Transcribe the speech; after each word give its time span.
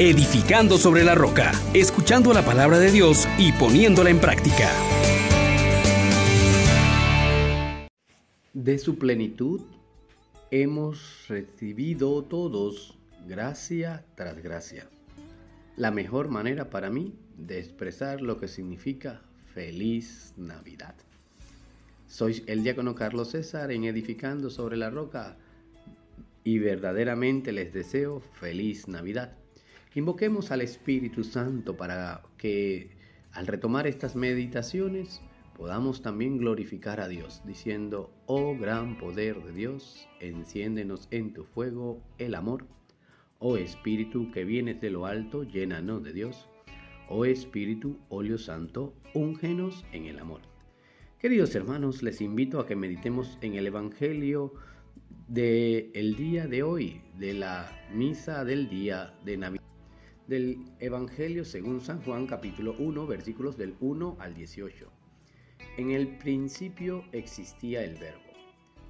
edificando 0.00 0.78
sobre 0.78 1.04
la 1.04 1.14
roca, 1.14 1.52
escuchando 1.74 2.32
la 2.32 2.42
palabra 2.42 2.78
de 2.78 2.90
Dios 2.90 3.28
y 3.38 3.52
poniéndola 3.52 4.08
en 4.08 4.18
práctica. 4.18 4.70
De 8.54 8.78
su 8.78 8.96
plenitud 8.98 9.60
hemos 10.50 11.26
recibido 11.28 12.24
todos 12.24 12.96
gracia 13.28 14.02
tras 14.14 14.42
gracia. 14.42 14.88
La 15.76 15.90
mejor 15.90 16.30
manera 16.30 16.70
para 16.70 16.88
mí 16.88 17.14
de 17.36 17.58
expresar 17.58 18.22
lo 18.22 18.38
que 18.38 18.48
significa 18.48 19.20
feliz 19.52 20.32
Navidad. 20.38 20.94
Soy 22.06 22.42
el 22.46 22.62
diácono 22.62 22.94
Carlos 22.94 23.32
César 23.32 23.70
en 23.70 23.84
Edificando 23.84 24.48
sobre 24.48 24.78
la 24.78 24.88
Roca 24.88 25.36
y 26.42 26.58
verdaderamente 26.58 27.52
les 27.52 27.70
deseo 27.74 28.20
feliz 28.20 28.88
Navidad. 28.88 29.39
Invoquemos 29.94 30.52
al 30.52 30.60
Espíritu 30.60 31.24
Santo 31.24 31.76
para 31.76 32.22
que 32.38 32.90
al 33.32 33.48
retomar 33.48 33.88
estas 33.88 34.14
meditaciones 34.14 35.20
podamos 35.56 36.00
también 36.00 36.38
glorificar 36.38 37.00
a 37.00 37.08
Dios, 37.08 37.42
diciendo, 37.44 38.12
oh 38.26 38.56
gran 38.56 38.98
poder 38.98 39.42
de 39.42 39.52
Dios, 39.52 40.08
enciéndenos 40.20 41.08
en 41.10 41.32
tu 41.32 41.44
fuego 41.44 42.00
el 42.18 42.36
amor. 42.36 42.66
Oh 43.40 43.56
Espíritu 43.56 44.30
que 44.30 44.44
vienes 44.44 44.80
de 44.80 44.90
lo 44.90 45.06
alto, 45.06 45.42
llénanos 45.42 46.04
de 46.04 46.12
Dios. 46.12 46.48
Oh 47.08 47.24
Espíritu, 47.24 47.98
óleo 48.10 48.38
santo, 48.38 48.94
úngenos 49.12 49.84
en 49.90 50.06
el 50.06 50.20
amor. 50.20 50.42
Queridos 51.18 51.52
hermanos, 51.56 52.04
les 52.04 52.20
invito 52.20 52.60
a 52.60 52.66
que 52.66 52.76
meditemos 52.76 53.38
en 53.40 53.54
el 53.54 53.66
Evangelio 53.66 54.54
del 55.26 56.14
día 56.16 56.46
de 56.46 56.62
hoy, 56.62 57.02
de 57.18 57.34
la 57.34 57.70
misa 57.92 58.44
del 58.44 58.68
día 58.68 59.14
de 59.24 59.36
Navidad, 59.36 59.69
del 60.30 60.64
Evangelio 60.78 61.44
según 61.44 61.80
San 61.80 62.00
Juan 62.02 62.28
capítulo 62.28 62.76
1 62.78 63.04
versículos 63.04 63.56
del 63.56 63.74
1 63.80 64.16
al 64.20 64.32
18. 64.32 64.88
En 65.76 65.90
el 65.90 66.18
principio 66.18 67.04
existía 67.10 67.82
el 67.82 67.96
verbo, 67.96 68.30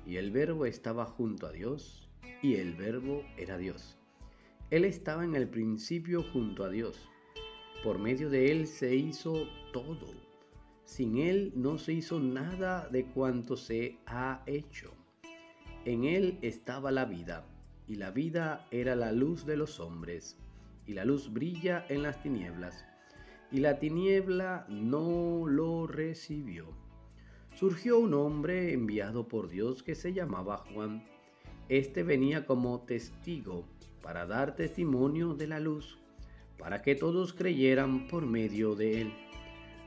y 0.04 0.16
el 0.16 0.32
verbo 0.32 0.66
estaba 0.66 1.06
junto 1.06 1.46
a 1.46 1.52
Dios, 1.52 2.10
y 2.42 2.56
el 2.56 2.74
verbo 2.74 3.24
era 3.38 3.56
Dios. 3.56 3.96
Él 4.68 4.84
estaba 4.84 5.24
en 5.24 5.34
el 5.34 5.48
principio 5.48 6.22
junto 6.30 6.62
a 6.62 6.68
Dios. 6.68 7.08
Por 7.82 7.98
medio 7.98 8.28
de 8.28 8.52
Él 8.52 8.66
se 8.66 8.94
hizo 8.94 9.46
todo. 9.72 10.12
Sin 10.84 11.16
Él 11.16 11.54
no 11.56 11.78
se 11.78 11.94
hizo 11.94 12.20
nada 12.20 12.86
de 12.88 13.06
cuanto 13.06 13.56
se 13.56 13.96
ha 14.04 14.42
hecho. 14.44 14.92
En 15.86 16.04
él 16.04 16.38
estaba 16.42 16.90
la 16.90 17.06
vida, 17.06 17.46
y 17.88 17.94
la 17.94 18.10
vida 18.10 18.68
era 18.70 18.94
la 18.94 19.10
luz 19.10 19.46
de 19.46 19.56
los 19.56 19.80
hombres, 19.80 20.36
y 20.90 20.92
la 20.92 21.04
luz 21.04 21.32
brilla 21.32 21.86
en 21.88 22.02
las 22.02 22.20
tinieblas, 22.20 22.84
y 23.52 23.60
la 23.60 23.78
tiniebla 23.78 24.66
no 24.68 25.46
lo 25.46 25.86
recibió. 25.86 26.66
Surgió 27.54 28.00
un 28.00 28.12
hombre 28.12 28.72
enviado 28.72 29.28
por 29.28 29.48
Dios 29.48 29.84
que 29.84 29.94
se 29.94 30.12
llamaba 30.12 30.56
Juan. 30.56 31.04
Este 31.68 32.02
venía 32.02 32.44
como 32.44 32.80
testigo 32.80 33.68
para 34.02 34.26
dar 34.26 34.56
testimonio 34.56 35.34
de 35.34 35.46
la 35.46 35.60
luz, 35.60 36.00
para 36.58 36.82
que 36.82 36.96
todos 36.96 37.34
creyeran 37.34 38.08
por 38.08 38.26
medio 38.26 38.74
de 38.74 39.02
él. 39.02 39.12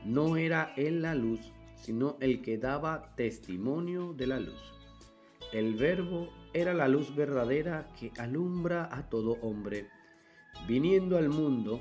No 0.06 0.38
era 0.38 0.72
él 0.74 1.02
la 1.02 1.14
luz, 1.14 1.52
sino 1.74 2.16
el 2.20 2.40
que 2.40 2.56
daba 2.56 3.14
testimonio 3.14 4.14
de 4.14 4.26
la 4.26 4.40
luz. 4.40 4.72
El 5.52 5.74
verbo 5.74 6.30
era 6.54 6.72
la 6.72 6.88
luz 6.88 7.14
verdadera 7.14 7.92
que 8.00 8.10
alumbra 8.16 8.88
a 8.90 9.10
todo 9.10 9.32
hombre. 9.42 9.90
Viniendo 10.66 11.18
al 11.18 11.28
mundo, 11.28 11.80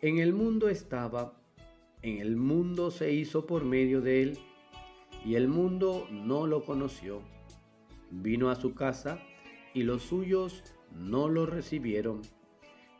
en 0.00 0.18
el 0.18 0.32
mundo 0.32 0.68
estaba, 0.68 1.32
en 2.02 2.18
el 2.18 2.36
mundo 2.36 2.90
se 2.90 3.12
hizo 3.12 3.46
por 3.46 3.64
medio 3.64 4.00
de 4.00 4.22
él, 4.22 4.38
y 5.24 5.34
el 5.34 5.48
mundo 5.48 6.06
no 6.10 6.46
lo 6.46 6.64
conoció. 6.64 7.22
Vino 8.10 8.50
a 8.50 8.54
su 8.54 8.74
casa, 8.74 9.20
y 9.72 9.82
los 9.82 10.02
suyos 10.02 10.62
no 10.94 11.28
lo 11.28 11.46
recibieron. 11.46 12.22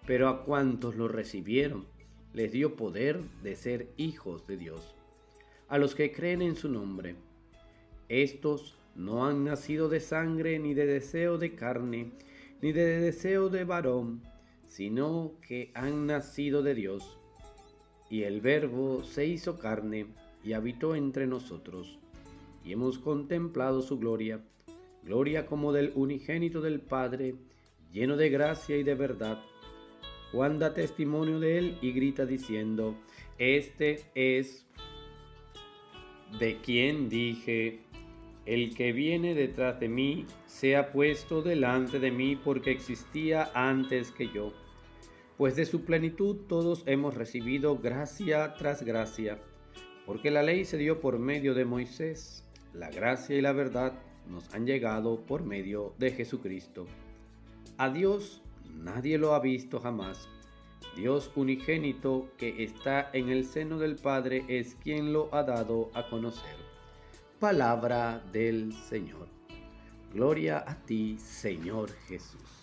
Pero 0.07 0.29
a 0.29 0.45
cuantos 0.45 0.97
lo 0.97 1.06
recibieron, 1.06 1.87
les 2.33 2.51
dio 2.51 2.75
poder 2.75 3.23
de 3.43 3.55
ser 3.55 3.93
hijos 3.97 4.47
de 4.47 4.56
Dios, 4.56 4.97
a 5.69 5.79
los 5.79 5.95
que 5.95 6.11
creen 6.11 6.43
en 6.43 6.56
su 6.56 6.69
nombre. 6.69 7.15
Estos 8.09 8.77
no 8.97 9.27
han 9.27 9.45
nacido 9.45 9.89
de 9.89 10.01
sangre, 10.01 10.59
ni 10.59 10.75
de 10.75 10.87
deseo 10.87 11.39
de 11.39 11.55
carne, 11.55 12.12
ni 12.65 12.73
de 12.73 12.99
deseo 12.99 13.51
de 13.51 13.65
varón, 13.65 14.23
sino 14.67 15.33
que 15.47 15.71
han 15.75 16.07
nacido 16.07 16.63
de 16.63 16.75
Dios. 16.75 17.19
Y 18.09 18.23
el 18.23 18.41
Verbo 18.41 19.05
se 19.05 19.27
hizo 19.27 19.59
carne 19.59 20.07
y 20.43 20.55
habitó 20.55 20.95
entre 20.95 21.27
nosotros, 21.27 21.99
y 22.65 22.73
hemos 22.73 22.99
contemplado 22.99 23.83
su 23.83 23.99
gloria, 23.99 24.41
gloria 25.03 25.45
como 25.45 25.75
del 25.75 25.93
unigénito 25.95 26.63
del 26.63 26.81
Padre, 26.81 27.35
lleno 27.93 28.17
de 28.17 28.31
gracia 28.31 28.79
y 28.79 28.83
de 28.83 28.95
verdad. 28.95 29.43
Juan 30.33 30.59
da 30.59 30.73
testimonio 30.73 31.41
de 31.41 31.59
él 31.59 31.79
y 31.83 31.93
grita 31.93 32.25
diciendo, 32.25 32.97
Este 33.37 34.07
es 34.15 34.65
de 36.41 36.57
quien 36.63 37.11
dije, 37.11 37.81
el 38.47 38.75
que 38.75 38.93
viene 38.93 39.34
detrás 39.34 39.81
de 39.81 39.88
mí 39.88 40.27
se 40.47 40.77
ha 40.77 40.93
puesto 40.93 41.43
delante 41.43 41.99
de 41.99 42.10
mí 42.10 42.37
porque 42.37 42.71
existía 42.71 43.50
antes 43.55 44.10
que 44.10 44.28
yo. 44.28 44.53
Pues 45.37 45.56
de 45.56 45.65
su 45.65 45.84
plenitud 45.84 46.37
todos 46.49 46.84
hemos 46.87 47.15
recibido 47.15 47.78
gracia 47.78 48.55
tras 48.55 48.82
gracia, 48.82 49.38
porque 50.06 50.31
la 50.31 50.43
ley 50.43 50.65
se 50.65 50.77
dio 50.77 51.00
por 51.00 51.19
medio 51.19 51.55
de 51.55 51.65
Moisés, 51.65 52.44
la 52.72 52.91
gracia 52.91 53.37
y 53.37 53.41
la 53.41 53.53
verdad 53.53 53.94
nos 54.28 54.53
han 54.55 54.66
llegado 54.66 55.21
por 55.26 55.44
medio 55.44 55.94
de 55.99 56.12
Jesucristo. 56.12 56.87
A 57.78 57.91
Dios 57.91 58.43
nadie 58.71 59.19
lo 59.19 59.34
ha 59.34 59.41
visto 59.41 59.81
jamás. 59.81 60.28
Dios 60.97 61.31
unigénito 61.34 62.28
que 62.37 62.62
está 62.62 63.11
en 63.12 63.28
el 63.31 63.44
seno 63.44 63.78
del 63.78 63.97
Padre 63.97 64.44
es 64.49 64.76
quien 64.76 65.12
lo 65.12 65.34
ha 65.34 65.43
dado 65.43 65.91
a 65.94 66.09
conocer. 66.09 66.64
Palabra 67.41 68.22
del 68.33 68.72
Señor. 68.72 69.28
Gloria 70.12 70.65
a 70.67 70.77
ti, 70.77 71.19
Señor 71.19 71.91
Jesús. 72.06 72.62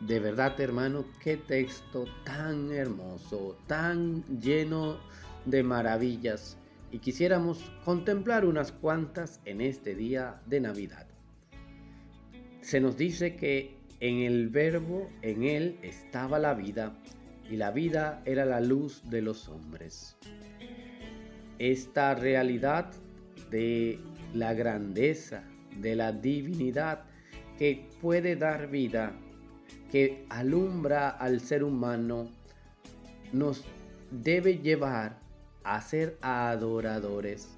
De 0.00 0.20
verdad, 0.20 0.58
hermano, 0.60 1.04
qué 1.20 1.36
texto 1.36 2.04
tan 2.24 2.70
hermoso, 2.70 3.58
tan 3.66 4.22
lleno 4.40 4.98
de 5.44 5.64
maravillas. 5.64 6.56
Y 6.92 7.00
quisiéramos 7.00 7.58
contemplar 7.84 8.44
unas 8.44 8.70
cuantas 8.70 9.40
en 9.44 9.60
este 9.60 9.96
día 9.96 10.40
de 10.46 10.60
Navidad. 10.60 11.06
Se 12.60 12.80
nos 12.80 12.96
dice 12.96 13.34
que 13.34 13.76
en 13.98 14.18
el 14.20 14.48
verbo, 14.50 15.08
en 15.20 15.42
él 15.42 15.78
estaba 15.82 16.38
la 16.38 16.54
vida, 16.54 16.96
y 17.50 17.56
la 17.56 17.72
vida 17.72 18.22
era 18.24 18.44
la 18.44 18.60
luz 18.60 19.02
de 19.10 19.20
los 19.20 19.48
hombres. 19.48 20.16
Esta 21.58 22.14
realidad 22.14 22.92
de 23.50 23.98
la 24.34 24.54
grandeza, 24.54 25.42
de 25.80 25.96
la 25.96 26.12
divinidad 26.12 27.04
que 27.58 27.88
puede 28.00 28.36
dar 28.36 28.70
vida, 28.70 29.12
que 29.90 30.24
alumbra 30.28 31.08
al 31.08 31.40
ser 31.40 31.64
humano, 31.64 32.30
nos 33.32 33.64
debe 34.10 34.58
llevar 34.58 35.18
a 35.64 35.80
ser 35.80 36.16
adoradores, 36.22 37.48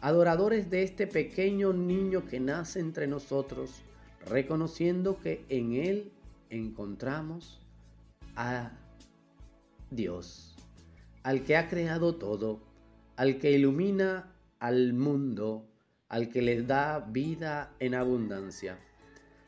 adoradores 0.00 0.70
de 0.70 0.82
este 0.82 1.06
pequeño 1.06 1.72
niño 1.72 2.26
que 2.26 2.40
nace 2.40 2.80
entre 2.80 3.06
nosotros, 3.06 3.82
reconociendo 4.26 5.18
que 5.20 5.44
en 5.48 5.74
él 5.74 6.12
encontramos 6.50 7.60
a 8.36 8.72
Dios, 9.90 10.56
al 11.22 11.44
que 11.44 11.56
ha 11.56 11.68
creado 11.68 12.16
todo, 12.16 12.60
al 13.16 13.38
que 13.38 13.52
ilumina 13.52 14.32
al 14.62 14.92
mundo, 14.92 15.66
al 16.08 16.28
que 16.28 16.40
les 16.40 16.68
da 16.68 17.00
vida 17.00 17.74
en 17.80 17.96
abundancia. 17.96 18.78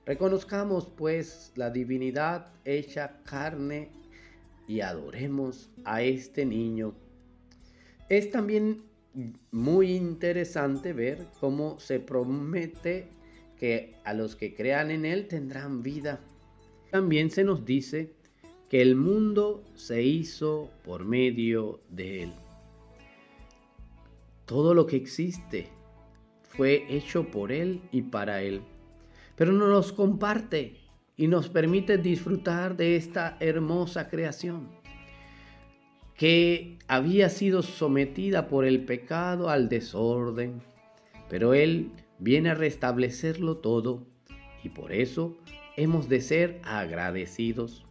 Reconozcamos 0.04 0.88
pues 0.88 1.52
la 1.54 1.70
divinidad 1.70 2.52
hecha 2.64 3.20
carne 3.22 3.90
y 4.66 4.80
adoremos 4.80 5.70
a 5.84 6.02
este 6.02 6.44
niño. 6.44 6.96
Es 8.08 8.32
también 8.32 8.82
muy 9.52 9.92
interesante 9.92 10.92
ver 10.92 11.28
cómo 11.38 11.78
se 11.78 12.00
promete 12.00 13.06
que 13.56 13.94
a 14.02 14.14
los 14.14 14.34
que 14.34 14.52
crean 14.52 14.90
en 14.90 15.04
Él 15.04 15.28
tendrán 15.28 15.84
vida. 15.84 16.18
También 16.90 17.30
se 17.30 17.44
nos 17.44 17.64
dice 17.64 18.10
que 18.68 18.82
el 18.82 18.96
mundo 18.96 19.62
se 19.76 20.02
hizo 20.02 20.72
por 20.82 21.04
medio 21.04 21.78
de 21.88 22.24
Él. 22.24 22.43
Todo 24.46 24.74
lo 24.74 24.86
que 24.86 24.96
existe 24.96 25.68
fue 26.42 26.84
hecho 26.88 27.30
por 27.30 27.52
Él 27.52 27.82
y 27.92 28.02
para 28.02 28.42
Él. 28.42 28.62
Pero 29.36 29.52
no 29.52 29.66
los 29.66 29.92
comparte 29.92 30.80
y 31.16 31.28
nos 31.28 31.48
permite 31.48 31.98
disfrutar 31.98 32.76
de 32.76 32.96
esta 32.96 33.36
hermosa 33.40 34.08
creación 34.08 34.68
que 36.16 36.78
había 36.86 37.28
sido 37.28 37.62
sometida 37.62 38.48
por 38.48 38.64
el 38.64 38.84
pecado 38.84 39.50
al 39.50 39.68
desorden, 39.68 40.62
pero 41.28 41.54
Él 41.54 41.90
viene 42.18 42.50
a 42.50 42.54
restablecerlo 42.54 43.56
todo 43.56 44.06
y 44.62 44.68
por 44.68 44.92
eso 44.92 45.36
hemos 45.76 46.08
de 46.08 46.20
ser 46.20 46.60
agradecidos. 46.62 47.83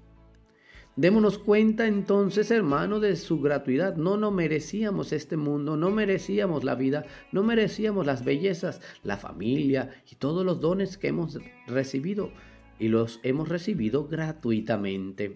Démonos 0.96 1.40
cuenta 1.40 1.88
entonces, 1.88 2.52
hermano, 2.52 3.00
de 3.00 3.16
su 3.16 3.42
gratuidad. 3.42 3.96
No, 3.96 4.16
no 4.16 4.30
merecíamos 4.30 5.12
este 5.12 5.38
mundo, 5.38 5.76
no 5.76 5.90
merecíamos 5.90 6.64
la 6.64 6.76
vida, 6.76 7.06
no 7.32 7.42
merecíamos 7.42 8.06
las 8.06 8.24
bellezas, 8.24 8.80
la 9.02 9.18
familia 9.18 9.90
y 10.12 10.16
todos 10.16 10.46
los 10.46 10.62
dones 10.62 11.00
que 11.00 11.08
hemos 11.08 11.40
recibido 11.66 12.32
y 12.78 12.90
los 12.90 13.20
hemos 13.24 13.50
recibido 13.50 14.08
gratuitamente. 14.08 15.34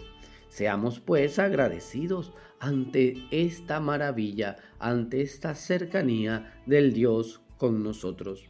Seamos 0.48 1.00
pues 1.00 1.39
agradecidos 1.39 2.33
ante 2.59 3.15
esta 3.31 3.80
maravilla, 3.80 4.57
ante 4.77 5.21
esta 5.21 5.56
cercanía 5.56 6.62
del 6.68 6.94
Dios 6.94 7.42
con 7.57 7.83
nosotros. 7.83 8.45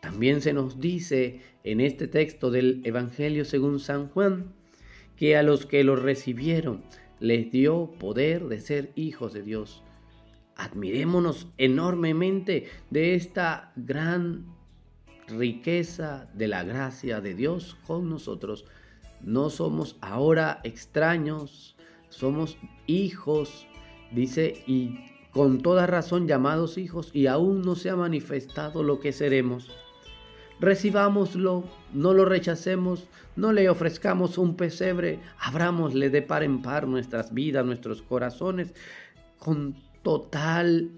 También 0.00 0.40
se 0.40 0.52
nos 0.52 0.80
dice 0.80 1.42
en 1.62 1.80
este 1.80 2.08
texto 2.08 2.50
del 2.50 2.82
Evangelio 2.84 3.44
según 3.44 3.78
San 3.78 4.08
Juan, 4.08 4.54
que 5.18 5.36
a 5.36 5.42
los 5.42 5.66
que 5.66 5.82
lo 5.84 5.96
recibieron 5.96 6.82
les 7.20 7.50
dio 7.50 7.90
poder 7.98 8.46
de 8.46 8.60
ser 8.60 8.92
hijos 8.94 9.32
de 9.32 9.42
Dios. 9.42 9.82
Admirémonos 10.56 11.48
enormemente 11.58 12.68
de 12.90 13.14
esta 13.14 13.72
gran 13.76 14.46
riqueza 15.26 16.28
de 16.34 16.48
la 16.48 16.62
gracia 16.62 17.20
de 17.20 17.34
Dios 17.34 17.76
con 17.86 18.08
nosotros. 18.08 18.64
No 19.20 19.50
somos 19.50 19.96
ahora 20.00 20.60
extraños, 20.62 21.76
somos 22.08 22.56
hijos, 22.86 23.66
dice, 24.12 24.62
y 24.66 25.00
con 25.32 25.60
toda 25.60 25.86
razón 25.86 26.28
llamados 26.28 26.78
hijos, 26.78 27.10
y 27.12 27.26
aún 27.26 27.62
no 27.62 27.74
se 27.74 27.90
ha 27.90 27.96
manifestado 27.96 28.84
lo 28.84 29.00
que 29.00 29.12
seremos 29.12 29.68
recibámoslo, 30.60 31.64
no 31.92 32.14
lo 32.14 32.24
rechacemos, 32.24 33.08
no 33.36 33.52
le 33.52 33.68
ofrezcamos 33.68 34.38
un 34.38 34.56
pesebre, 34.56 35.20
abrámosle 35.38 36.10
de 36.10 36.22
par 36.22 36.42
en 36.42 36.62
par 36.62 36.88
nuestras 36.88 37.32
vidas, 37.32 37.64
nuestros 37.64 38.02
corazones, 38.02 38.74
con 39.38 39.76
total 40.02 40.90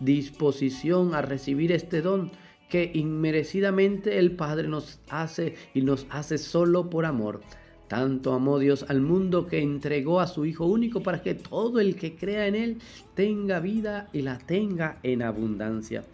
disposición 0.00 1.14
a 1.14 1.22
recibir 1.22 1.72
este 1.72 2.02
don 2.02 2.30
que 2.68 2.90
inmerecidamente 2.94 4.18
el 4.18 4.36
Padre 4.36 4.68
nos 4.68 5.00
hace 5.08 5.54
y 5.74 5.82
nos 5.82 6.06
hace 6.10 6.38
solo 6.38 6.88
por 6.88 7.04
amor. 7.04 7.40
Tanto 7.88 8.32
amó 8.32 8.60
Dios 8.60 8.86
al 8.88 9.00
mundo 9.00 9.46
que 9.46 9.60
entregó 9.60 10.20
a 10.20 10.28
su 10.28 10.46
Hijo 10.46 10.66
único 10.66 11.02
para 11.02 11.22
que 11.22 11.34
todo 11.34 11.80
el 11.80 11.96
que 11.96 12.14
crea 12.14 12.46
en 12.46 12.54
Él 12.54 12.78
tenga 13.14 13.58
vida 13.58 14.08
y 14.12 14.22
la 14.22 14.38
tenga 14.38 15.00
en 15.02 15.22
abundancia. 15.22 16.04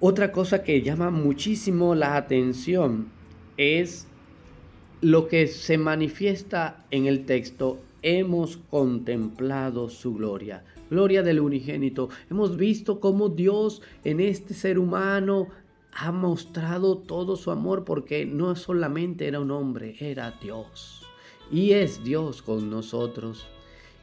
Otra 0.00 0.30
cosa 0.30 0.62
que 0.62 0.80
llama 0.80 1.10
muchísimo 1.10 1.96
la 1.96 2.14
atención 2.14 3.08
es 3.56 4.06
lo 5.00 5.26
que 5.26 5.48
se 5.48 5.76
manifiesta 5.76 6.84
en 6.92 7.06
el 7.06 7.26
texto. 7.26 7.80
Hemos 8.02 8.58
contemplado 8.70 9.88
su 9.88 10.14
gloria, 10.14 10.62
gloria 10.88 11.24
del 11.24 11.40
unigénito. 11.40 12.10
Hemos 12.30 12.56
visto 12.56 13.00
cómo 13.00 13.28
Dios 13.28 13.82
en 14.04 14.20
este 14.20 14.54
ser 14.54 14.78
humano 14.78 15.48
ha 15.90 16.12
mostrado 16.12 16.98
todo 16.98 17.34
su 17.34 17.50
amor 17.50 17.84
porque 17.84 18.24
no 18.24 18.54
solamente 18.54 19.26
era 19.26 19.40
un 19.40 19.50
hombre, 19.50 19.96
era 19.98 20.38
Dios. 20.40 21.02
Y 21.50 21.72
es 21.72 22.04
Dios 22.04 22.40
con 22.40 22.70
nosotros. 22.70 23.48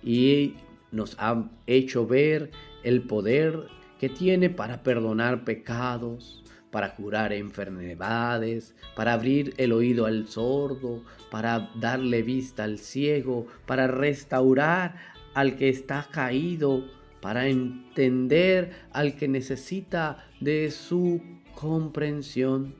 Y 0.03 0.55
nos 0.91 1.15
ha 1.19 1.49
hecho 1.67 2.05
ver 2.05 2.51
el 2.83 3.01
poder 3.03 3.69
que 3.99 4.09
tiene 4.09 4.49
para 4.49 4.83
perdonar 4.83 5.43
pecados, 5.43 6.43
para 6.71 6.95
curar 6.95 7.31
enfermedades, 7.31 8.75
para 8.95 9.13
abrir 9.13 9.53
el 9.57 9.71
oído 9.71 10.05
al 10.05 10.27
sordo, 10.27 11.03
para 11.31 11.71
darle 11.75 12.21
vista 12.21 12.65
al 12.65 12.79
ciego, 12.79 13.47
para 13.65 13.87
restaurar 13.87 14.95
al 15.33 15.55
que 15.55 15.69
está 15.69 16.07
caído, 16.11 16.83
para 17.21 17.47
entender 17.47 18.71
al 18.91 19.15
que 19.15 19.27
necesita 19.27 20.27
de 20.41 20.69
su 20.69 21.21
comprensión. 21.53 22.75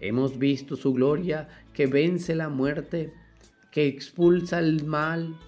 Hemos 0.00 0.38
visto 0.38 0.76
su 0.76 0.94
gloria 0.94 1.48
que 1.74 1.86
vence 1.86 2.34
la 2.34 2.48
muerte, 2.48 3.12
que 3.70 3.86
expulsa 3.86 4.58
el 4.58 4.84
mal, 4.86 5.38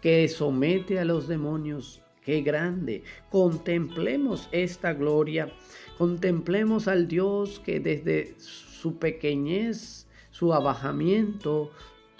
que 0.00 0.26
somete 0.28 0.98
a 0.98 1.04
los 1.04 1.28
demonios, 1.28 2.02
qué 2.26 2.42
grande. 2.42 3.04
Contemplemos 3.30 4.48
esta 4.50 4.92
gloria, 4.92 5.48
contemplemos 5.96 6.88
al 6.88 7.06
Dios 7.06 7.62
que 7.64 7.78
desde 7.78 8.34
su 8.38 8.98
pequeñez, 8.98 10.08
su 10.32 10.52
abajamiento, 10.52 11.70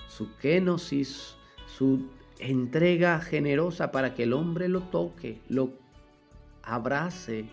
su 0.08 0.35
kenosis, 0.37 1.35
su 1.67 2.06
entrega 2.38 3.19
generosa 3.19 3.91
para 3.91 4.14
que 4.14 4.23
el 4.23 4.32
hombre 4.32 4.69
lo 4.69 4.82
toque, 4.82 5.41
lo 5.49 5.73
abrace, 6.62 7.47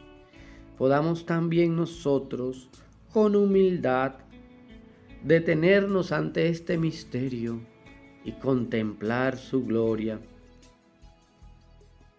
podamos 0.77 1.25
también 1.25 1.75
nosotros 1.75 2.69
con 3.11 3.35
humildad 3.35 4.13
detenernos 5.23 6.11
ante 6.11 6.49
este 6.49 6.77
misterio 6.77 7.61
y 8.23 8.33
contemplar 8.33 9.37
su 9.37 9.65
gloria 9.65 10.19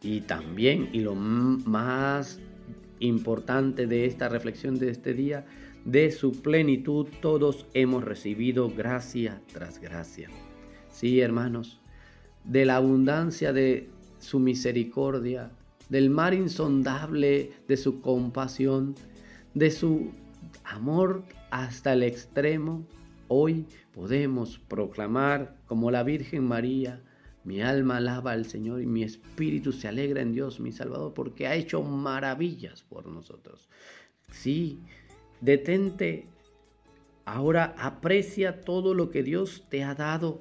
y 0.04 0.20
también, 0.20 0.90
y 0.92 1.00
lo 1.00 1.14
más 1.14 2.38
importante 3.00 3.86
de 3.86 4.04
esta 4.04 4.28
reflexión 4.28 4.78
de 4.78 4.90
este 4.90 5.14
día, 5.14 5.46
de 5.84 6.12
su 6.12 6.42
plenitud 6.42 7.06
todos 7.20 7.66
hemos 7.74 8.04
recibido 8.04 8.70
gracia 8.70 9.40
tras 9.52 9.80
gracia. 9.80 10.28
Sí, 10.90 11.20
hermanos, 11.20 11.80
de 12.44 12.66
la 12.66 12.76
abundancia 12.76 13.52
de 13.52 13.88
su 14.20 14.38
misericordia, 14.38 15.50
del 15.88 16.10
mar 16.10 16.34
insondable 16.34 17.52
de 17.66 17.76
su 17.76 18.00
compasión, 18.00 18.94
de 19.54 19.70
su 19.70 20.12
amor 20.64 21.24
hasta 21.50 21.94
el 21.94 22.02
extremo, 22.02 22.86
hoy 23.28 23.66
podemos 23.92 24.58
proclamar 24.58 25.56
como 25.66 25.90
la 25.90 26.02
Virgen 26.02 26.44
María, 26.44 27.02
mi 27.44 27.60
alma 27.60 27.98
alaba 27.98 28.32
al 28.32 28.46
Señor 28.46 28.80
y 28.80 28.86
mi 28.86 29.02
espíritu 29.02 29.72
se 29.72 29.88
alegra 29.88 30.22
en 30.22 30.32
Dios, 30.32 30.60
mi 30.60 30.72
Salvador, 30.72 31.12
porque 31.14 31.46
ha 31.46 31.54
hecho 31.54 31.82
maravillas 31.82 32.82
por 32.82 33.06
nosotros. 33.06 33.68
Sí, 34.30 34.80
detente, 35.40 36.26
ahora 37.26 37.74
aprecia 37.78 38.62
todo 38.62 38.94
lo 38.94 39.10
que 39.10 39.22
Dios 39.22 39.64
te 39.68 39.84
ha 39.84 39.94
dado. 39.94 40.40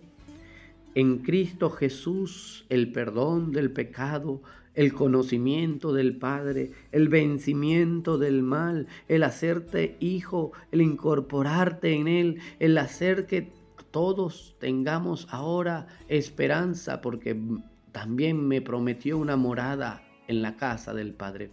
En 0.96 1.20
Cristo 1.20 1.70
Jesús, 1.70 2.66
el 2.70 2.92
perdón 2.92 3.52
del 3.52 3.72
pecado, 3.72 4.42
el 4.76 4.94
conocimiento 4.94 5.94
del 5.94 6.18
Padre, 6.18 6.72
el 6.92 7.10
vencimiento 7.10 8.18
del 8.18 8.44
mal, 8.44 8.88
el 9.08 9.24
hacerte 9.24 9.98
hijo, 10.00 10.52
el 10.72 10.82
incorporarte 10.82 11.94
en 11.94 12.08
Él, 12.08 12.40
el 12.60 12.78
hacer 12.78 13.26
que 13.26 13.52
todos 13.94 14.56
tengamos 14.60 15.28
ahora 15.30 15.86
esperanza 16.08 17.00
porque 17.00 17.40
también 17.92 18.48
me 18.48 18.60
prometió 18.60 19.20
una 19.20 19.38
morada 19.38 20.04
en 20.28 20.42
la 20.42 20.58
casa 20.58 20.96
del 20.96 21.14
Padre. 21.14 21.52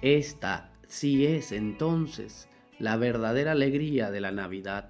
Esta 0.00 0.72
sí 0.86 1.26
es 1.26 1.52
entonces 1.52 2.48
la 2.78 2.96
verdadera 2.96 3.52
alegría 3.52 4.10
de 4.10 4.22
la 4.22 4.32
Navidad. 4.32 4.88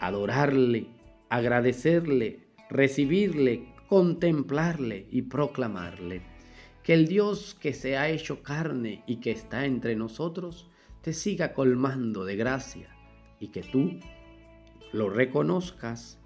Adorarle, 0.00 0.88
agradecerle, 1.30 2.50
recibirle, 2.68 3.72
contemplarle 3.88 5.06
y 5.10 5.22
proclamarle. 5.22 6.20
Que 6.82 6.92
el 6.92 7.08
Dios 7.08 7.56
que 7.58 7.72
se 7.72 7.96
ha 7.96 8.10
hecho 8.10 8.42
carne 8.42 9.02
y 9.06 9.16
que 9.16 9.30
está 9.30 9.64
entre 9.64 9.96
nosotros 9.96 10.68
te 11.00 11.14
siga 11.14 11.54
colmando 11.54 12.26
de 12.26 12.36
gracia 12.36 12.90
y 13.40 13.48
que 13.48 13.62
tú 13.62 13.98
lo 14.96 15.10
reconozcas, 15.10 16.18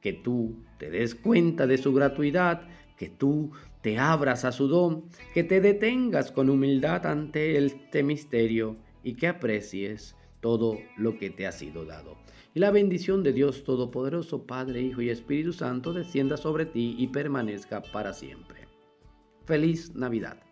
que 0.00 0.12
tú 0.12 0.64
te 0.78 0.90
des 0.90 1.14
cuenta 1.14 1.66
de 1.66 1.78
su 1.78 1.92
gratuidad, 1.92 2.68
que 2.96 3.08
tú 3.08 3.52
te 3.82 3.98
abras 3.98 4.44
a 4.44 4.52
su 4.52 4.68
don, 4.68 5.04
que 5.34 5.44
te 5.44 5.60
detengas 5.60 6.32
con 6.32 6.50
humildad 6.50 7.06
ante 7.06 7.56
este 7.56 8.02
misterio 8.02 8.76
y 9.02 9.14
que 9.14 9.28
aprecies 9.28 10.16
todo 10.40 10.78
lo 10.96 11.18
que 11.18 11.30
te 11.30 11.46
ha 11.46 11.52
sido 11.52 11.84
dado. 11.84 12.16
Y 12.54 12.60
la 12.60 12.70
bendición 12.70 13.22
de 13.22 13.32
Dios 13.32 13.64
Todopoderoso, 13.64 14.46
Padre, 14.46 14.82
Hijo 14.82 15.00
y 15.00 15.10
Espíritu 15.10 15.52
Santo, 15.52 15.92
descienda 15.92 16.36
sobre 16.36 16.66
ti 16.66 16.94
y 16.98 17.08
permanezca 17.08 17.82
para 17.92 18.12
siempre. 18.12 18.66
Feliz 19.46 19.94
Navidad. 19.94 20.51